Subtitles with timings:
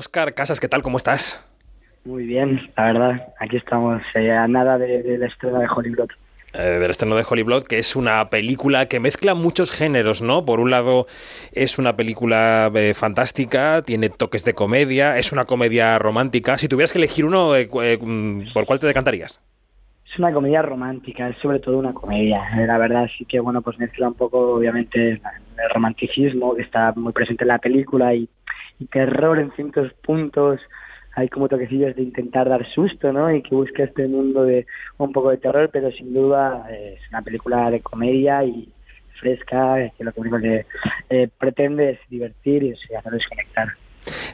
[0.00, 0.82] Oscar Casas, ¿qué tal?
[0.82, 1.46] ¿Cómo estás?
[2.06, 3.34] Muy bien, la verdad.
[3.38, 6.08] Aquí estamos eh, a nada del de, estreno de Hollywood.
[6.54, 10.46] Eh, del estreno de Hollywood, que es una película que mezcla muchos géneros, ¿no?
[10.46, 11.04] Por un lado,
[11.52, 16.56] es una película eh, fantástica, tiene toques de comedia, es una comedia romántica.
[16.56, 19.42] Si tuvieras que elegir uno, mm, ¿por cuál te decantarías?
[20.10, 22.40] Es una comedia romántica, es sobre todo una comedia.
[22.66, 27.12] La verdad sí que, bueno, pues mezcla un poco, obviamente, el romanticismo que está muy
[27.12, 28.26] presente en la película y
[28.86, 30.60] terror en ciertos puntos
[31.16, 33.34] hay como toquecillos de intentar dar susto, ¿no?
[33.34, 34.66] Y que busca este mundo de
[34.98, 38.68] un poco de terror, pero sin duda es una película de comedia y
[39.18, 40.66] fresca, que lo único que
[41.10, 43.68] eh, pretende es divertir y hacerles conectar.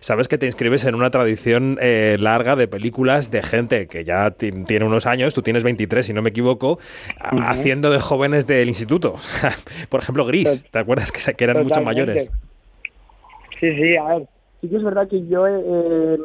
[0.01, 4.31] Sabes que te inscribes en una tradición eh, larga de películas de gente que ya
[4.31, 6.79] tiene unos años, tú tienes 23 si no me equivoco,
[7.19, 9.17] haciendo de jóvenes del instituto.
[9.89, 12.31] Por ejemplo, Gris, ¿te acuerdas que, que eran mucho mayores?
[13.59, 14.29] Sí, sí, a ver,
[14.61, 16.19] sí que es verdad que yo eh,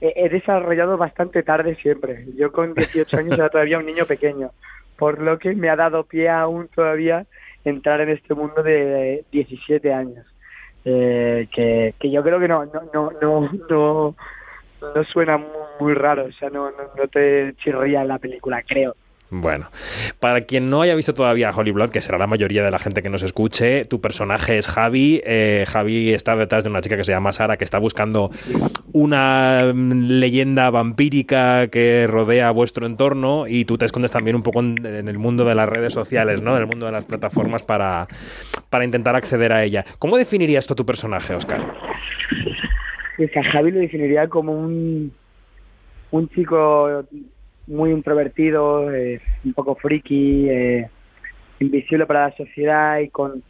[0.00, 2.26] he desarrollado bastante tarde siempre.
[2.36, 4.50] Yo con 18 años era todavía un niño pequeño,
[4.98, 7.26] por lo que me ha dado pie aún todavía
[7.64, 10.26] entrar en este mundo de 17 años.
[10.86, 14.14] Eh, que, que yo creo que no no no no no,
[14.94, 15.42] no suena
[15.80, 18.94] muy, raro, o sea, no, no, no te chirría la película, creo.
[19.40, 19.68] Bueno,
[20.20, 23.02] para quien no haya visto todavía Holy Blood, que será la mayoría de la gente
[23.02, 25.20] que nos escuche, tu personaje es Javi.
[25.24, 28.30] Eh, Javi está detrás de una chica que se llama Sara, que está buscando
[28.92, 34.60] una mm, leyenda vampírica que rodea vuestro entorno y tú te escondes también un poco
[34.60, 36.54] en, el mundo de las redes sociales, ¿no?
[36.54, 38.06] En el mundo de las plataformas para,
[38.70, 39.84] para intentar acceder a ella.
[39.98, 41.74] ¿Cómo definirías tú tu personaje, Oscar?
[43.16, 45.12] Pues a Javi lo definiría como un,
[46.12, 47.04] un chico
[47.66, 50.88] muy introvertido, eh, un poco friki, eh,
[51.60, 53.42] invisible para la sociedad y con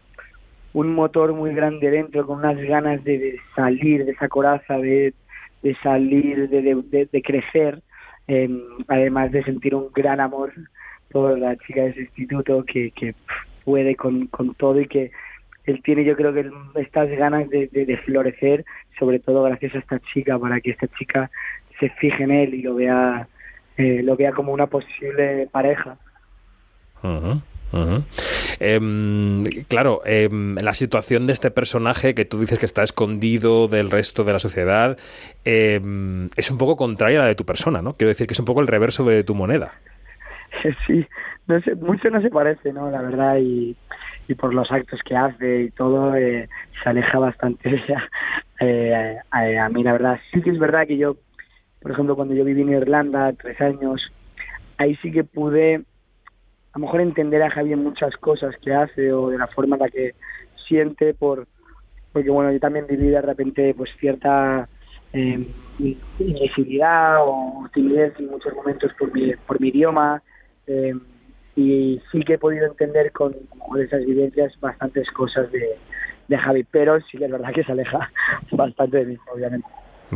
[0.73, 5.15] un motor muy grande dentro, con unas ganas de, salir de esa coraza, de,
[5.63, 7.81] de salir, de, de, crecer,
[8.27, 10.53] em, además de sentir un gran amor
[11.11, 13.15] por la chica de ese instituto que, que
[13.65, 15.13] puede con, con todo y que
[15.65, 18.65] él tiene yo creo que estas ganas de, de, florecer,
[18.99, 21.31] sobre todo gracias a esta chica, para que esta chica
[21.81, 23.29] se fije en él y lo vea
[23.77, 25.97] eh, lo vea como una posible pareja.
[28.61, 33.91] Em, claro, em, la situación de este personaje que tú dices que está escondido del
[33.91, 34.97] resto de la sociedad
[35.45, 37.95] em, es un poco contraria a la de tu persona, ¿no?
[37.95, 39.73] Quiero decir que es un poco el reverso de tu moneda.
[40.87, 41.05] Sí,
[41.47, 42.91] no sé, mucho no se parece, ¿no?
[42.91, 43.77] La verdad, y,
[44.29, 46.49] y por los actos que hace y todo, eh,
[46.83, 47.83] se aleja bastante
[48.61, 50.21] eh, a, a mí, la verdad.
[50.33, 51.17] Sí que es verdad que yo
[51.85, 54.11] por ejemplo, cuando yo viví en Irlanda, tres años,
[54.79, 59.29] ahí sí que pude a lo mejor entender a Javier muchas cosas que hace o
[59.29, 60.15] de la forma en la que
[60.67, 61.47] siente por
[62.11, 64.67] porque bueno yo también viví de repente pues cierta
[65.13, 65.47] eh,
[67.21, 70.23] o timidez en muchos momentos por mi, por mi idioma
[70.67, 70.99] em,
[71.55, 73.35] y sí que he podido entender con
[73.79, 75.77] esas vivencias bastantes cosas de,
[76.29, 78.11] de Javi pero sí que es verdad que se aleja
[78.53, 79.69] bastante de mí obviamente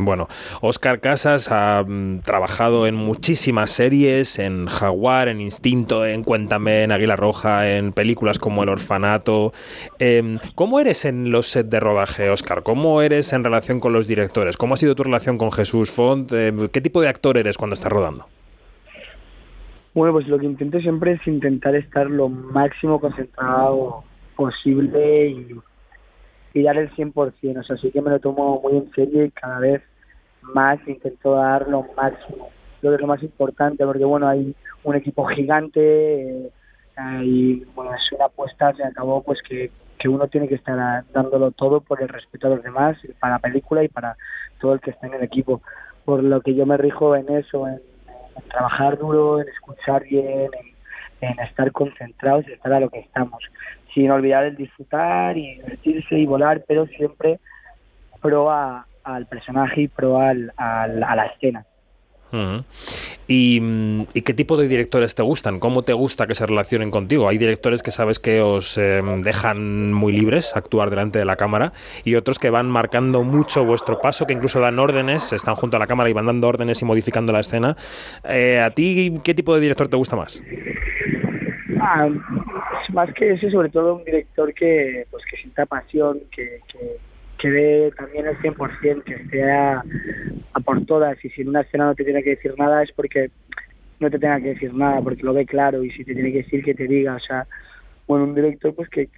[0.05, 0.27] bueno,
[0.61, 6.91] Oscar Casas ha mm, trabajado en muchísimas series, en Jaguar, en Instinto, en Cuéntame, en
[6.91, 9.51] Águila Roja, en películas como El Orfanato.
[9.99, 12.63] Em, ¿Cómo eres en los sets de rodaje, Oscar?
[12.63, 14.57] ¿Cómo eres en relación con los directores?
[14.57, 16.31] ¿Cómo ha sido tu relación con Jesús Font?
[16.33, 18.25] Em, ¿Qué tipo de actor eres cuando estás rodando?
[19.93, 24.03] Bueno, pues lo que intento siempre es intentar estar lo máximo concentrado
[24.35, 25.55] posible y
[26.53, 29.31] y dar el 100%, o sea, sí que me lo tomo muy en serio y
[29.31, 29.81] cada vez
[30.53, 32.49] más intento dar lo máximo.
[32.79, 36.51] Creo que es lo más importante porque, bueno, hay un equipo gigante eh,
[37.23, 41.51] y, bueno, es una apuesta, se acabó, pues que, que uno tiene que estar dándolo
[41.51, 44.15] todo por el respeto a los demás, para la película y para
[44.59, 45.61] todo el que está en el equipo.
[46.05, 47.81] Por lo que yo me rijo en eso, en,
[48.49, 50.49] trabajar duro, en escuchar bien,
[51.21, 53.43] en, en estar concentrados y estar a lo que estamos
[53.93, 57.39] sin olvidar el disfrutar y divertirse y volar, pero siempre
[58.21, 58.49] pro
[59.15, 61.65] al personaje y pro al, a la escena.
[63.27, 65.59] ¿Y, qué tipo de directores te gustan?
[65.59, 67.27] ¿Cómo te gusta que se relacionen contigo?
[67.27, 71.71] Hay directores que sabes que os em, dejan muy libres actuar delante de la cámara
[72.03, 75.79] y otros que van marcando mucho vuestro paso, que incluso dan órdenes, están junto a
[75.79, 77.75] la cámara y van dando órdenes y modificando la escena.
[78.23, 80.43] Eh, ¿A ti qué tipo de director te gusta más?
[81.81, 82.09] Ah,
[82.93, 86.59] más que eso, sobre todo un director que pues que sienta pasión, que,
[87.39, 89.83] que, que dé también el 100%, que esté a,
[90.63, 91.23] por todas.
[91.23, 93.31] Y si en una escena no te tiene que decir nada es porque
[93.99, 95.83] no te tenga que decir nada, porque lo ve claro.
[95.83, 97.15] Y si te tiene que decir, que te diga.
[97.15, 97.47] O sea,
[98.07, 99.09] bueno, un director pues que,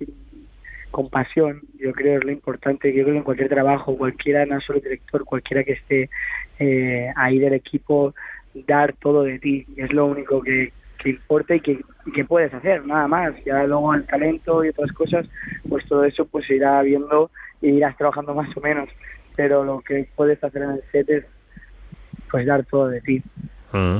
[0.92, 4.60] con pasión, yo creo es lo importante, yo creo que en cualquier trabajo, cualquiera, no
[4.62, 6.10] solo director, cualquiera que esté
[6.60, 8.14] eh, ahí del equipo,
[8.68, 11.80] dar todo de ti, es lo único que, que importa y que,
[12.14, 15.26] que puedes hacer, nada más, ya luego el talento y otras cosas,
[15.68, 18.90] pues todo eso pues se irá viendo y irás trabajando más o menos,
[19.36, 21.26] pero lo que puedes hacer en el set es
[22.30, 23.22] pues dar todo de ti.
[23.74, 24.00] Mm.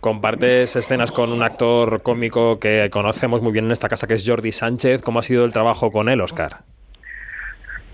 [0.00, 4.28] Compartes escenas con un actor cómico que conocemos muy bien en esta casa, que es
[4.28, 5.02] Jordi Sánchez.
[5.02, 6.58] ¿Cómo ha sido el trabajo con él, Oscar?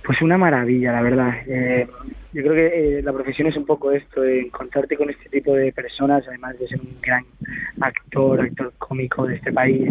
[0.05, 1.35] Pues una maravilla, la verdad.
[1.47, 1.87] Eh,
[2.33, 5.55] yo creo que eh, la profesión es un poco esto, de encontrarte con este tipo
[5.55, 7.25] de personas, además de ser un gran
[7.81, 9.91] actor, actor cómico de este país,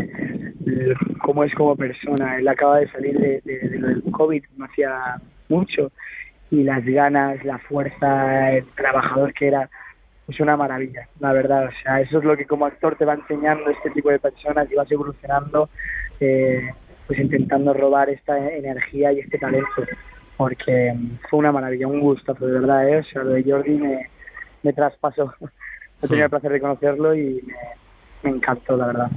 [1.22, 2.38] cómo es como persona.
[2.38, 5.16] Él acaba de salir de, de, de lo del COVID, no hacía
[5.50, 5.92] mucho,
[6.50, 9.69] y las ganas, la fuerza, el trabajador que era,
[10.28, 11.66] es una maravilla, la verdad.
[11.68, 14.69] O sea, eso es lo que como actor te va enseñando este tipo de personas
[14.72, 15.69] y vas evolucionando,
[16.19, 16.69] eh,
[17.08, 19.84] pues intentando robar esta energía y este talento,
[20.38, 20.94] porque
[21.30, 22.98] fue una maravilla, un gusto, de verdad, ¿eh?
[23.00, 24.10] O sea, lo de Jordi me,
[24.63, 25.34] me traspasó.
[26.01, 27.53] He tenido el placer de conocerlo y me,
[28.24, 29.12] me encantó, la verdad.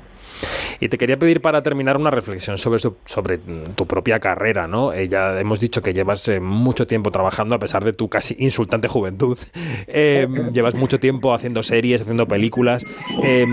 [0.80, 3.38] Y te quería pedir para terminar una reflexión sobre, sobre
[3.74, 4.92] tu propia carrera, ¿no?
[4.92, 8.36] Eh, ya hemos dicho que llevas eh, mucho tiempo trabajando a pesar de tu casi
[8.38, 9.38] insultante juventud.
[9.86, 12.84] Eh, llevas mucho tiempo haciendo series, haciendo películas.
[13.22, 13.46] Eh,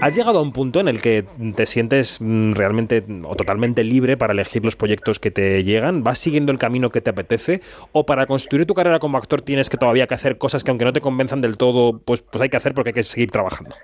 [0.00, 1.24] ¿Has llegado a un punto en el que
[1.54, 6.02] te sientes mm, realmente o totalmente libre para elegir los proyectos que te llegan?
[6.02, 7.60] ¿Vas siguiendo el camino que te apetece?
[7.92, 10.84] ¿O para construir tu carrera como actor tienes que todavía que hacer cosas que aunque
[10.84, 13.74] no te convenzan del todo, pues, pues hay que hacer porque hay que seguir trabajando?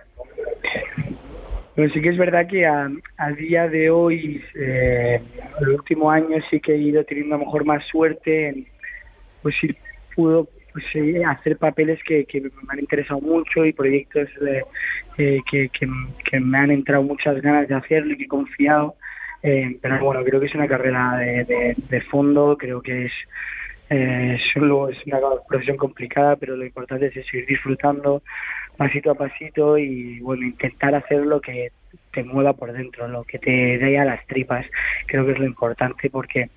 [1.75, 5.21] Pero sí que es verdad que a, a día de hoy, eh,
[5.61, 8.67] el último año sí que he ido teniendo a lo mejor más suerte en,
[9.43, 9.75] pues sí
[10.15, 14.63] pudo pues, eh, hacer papeles que, me han interesado mucho y proyectos eh,
[15.51, 15.89] que, que,
[16.31, 18.95] que, me han entrado muchas ganas de hacerlo y que he confiado.
[19.43, 23.13] Eh, pero bueno, creo que es una carrera de, de, de fondo, creo que es
[23.91, 28.23] eh, solo es una profesión complicada, pero lo importante es seguir disfrutando
[28.77, 31.71] pasito a pasito y bueno, intentar hacer lo que
[32.13, 34.65] te mueva por dentro, lo que te dé a las tripas.
[35.07, 36.49] Creo que es lo importante porque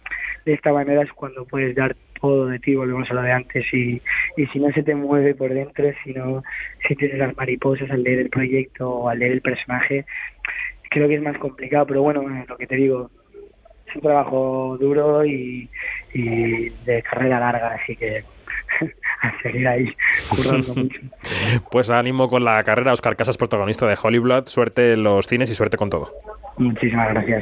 [0.46, 3.66] de esta manera es cuando puedes dar todo de ti, volvemos a lo de antes,
[3.74, 4.02] y,
[4.38, 6.42] y si no se te mueve por dentro, si no,
[6.88, 10.06] si tienes las mariposas al leer el proyecto o al leer el personaje,
[10.90, 13.12] creo que es más complicado, pero bueno, lo que te digo,
[13.88, 15.70] es un trabajo duro y,
[16.14, 18.24] y de carrera larga, así que
[19.22, 19.96] a seguir ahí
[20.30, 21.00] currando mucho.
[21.72, 24.48] Pues ánimo con la carrera, Oscar Casas, protagonista de Hollywood.
[24.48, 26.12] Suerte en los cines y suerte con todo.
[26.58, 27.32] Muchísimas gracias.